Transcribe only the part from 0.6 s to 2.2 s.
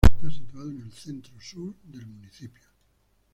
en el centro-sur del